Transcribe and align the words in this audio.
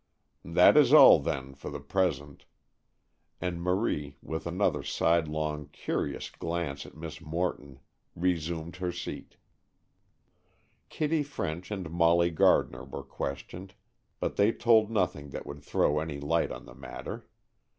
"That 0.43 0.77
is 0.77 0.93
all, 0.93 1.19
then, 1.19 1.53
for 1.53 1.69
the 1.69 1.79
present;" 1.79 2.45
and 3.39 3.61
Marie, 3.61 4.17
with 4.23 4.47
another 4.47 4.81
sidelong, 4.81 5.69
curious 5.71 6.31
glance 6.31 6.87
at 6.87 6.97
Miss 6.97 7.21
Morton, 7.21 7.79
resumed 8.15 8.77
her 8.77 8.91
seat. 8.91 9.37
Kitty 10.89 11.21
French 11.21 11.69
and 11.69 11.91
Molly 11.91 12.31
Gardner 12.31 12.83
were 12.83 13.03
questioned, 13.03 13.75
but 14.19 14.37
they 14.37 14.51
told 14.51 14.89
nothing 14.89 15.29
that 15.29 15.45
would 15.45 15.61
throw 15.61 15.99
any 15.99 16.19
light 16.19 16.51
on 16.51 16.65
the 16.65 16.73
matter. 16.73 17.27